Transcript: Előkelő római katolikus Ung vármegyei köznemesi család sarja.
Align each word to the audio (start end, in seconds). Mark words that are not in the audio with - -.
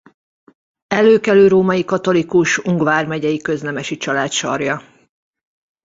Előkelő 0.87 1.47
római 1.47 1.85
katolikus 1.85 2.57
Ung 2.57 2.83
vármegyei 2.83 3.37
köznemesi 3.37 3.97
család 3.97 4.31
sarja. 4.31 4.81